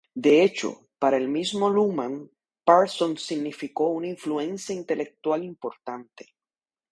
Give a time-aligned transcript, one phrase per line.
[0.15, 2.31] De hecho, para el mismo Luhmann,
[2.65, 6.33] Parsons significó una influencia intelectual importante.